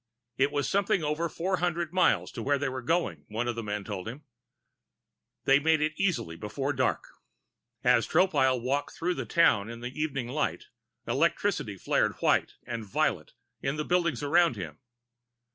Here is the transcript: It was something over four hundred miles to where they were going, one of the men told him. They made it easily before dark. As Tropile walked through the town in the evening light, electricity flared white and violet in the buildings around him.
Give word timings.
It 0.35 0.51
was 0.51 0.67
something 0.67 1.03
over 1.03 1.29
four 1.29 1.57
hundred 1.57 1.93
miles 1.93 2.31
to 2.31 2.41
where 2.41 2.57
they 2.57 2.69
were 2.69 2.81
going, 2.81 3.23
one 3.27 3.47
of 3.47 3.53
the 3.55 3.61
men 3.61 3.83
told 3.83 4.07
him. 4.07 4.23
They 5.45 5.59
made 5.59 5.79
it 5.79 5.93
easily 5.95 6.35
before 6.35 6.73
dark. 6.73 7.03
As 7.83 8.07
Tropile 8.07 8.59
walked 8.59 8.95
through 8.95 9.13
the 9.13 9.27
town 9.27 9.69
in 9.69 9.81
the 9.81 9.93
evening 9.93 10.27
light, 10.27 10.65
electricity 11.07 11.77
flared 11.77 12.13
white 12.13 12.53
and 12.65 12.83
violet 12.83 13.33
in 13.61 13.75
the 13.75 13.85
buildings 13.85 14.23
around 14.23 14.55
him. 14.55 14.79